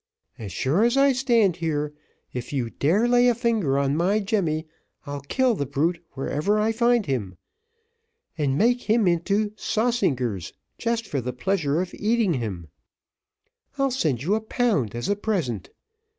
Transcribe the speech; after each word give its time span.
As 0.39 0.51
sure 0.51 0.83
as 0.83 0.97
I 0.97 1.11
stand 1.13 1.57
here, 1.57 1.93
if 2.33 2.51
you 2.51 2.71
dare 2.71 3.03
to 3.03 3.07
lay 3.07 3.27
a 3.27 3.35
finger 3.35 3.77
on 3.77 3.95
my 3.95 4.19
Jemmy, 4.19 4.65
I'll 5.05 5.21
kill 5.21 5.53
the 5.53 5.67
brute 5.67 6.03
wherever 6.13 6.57
I 6.59 6.71
find 6.71 7.05
him, 7.05 7.37
and 8.35 8.57
make 8.57 8.89
him 8.89 9.07
into 9.07 9.51
saussingers, 9.57 10.53
just 10.79 11.05
for 11.05 11.21
the 11.21 11.33
pleasure 11.33 11.81
of 11.83 11.93
eating 11.93 12.33
him. 12.33 12.69
I'll 13.77 13.91
send 13.91 14.23
you 14.23 14.33
a 14.33 14.41
pound 14.41 14.95
as 14.95 15.07
a 15.07 15.15
present. 15.15 15.69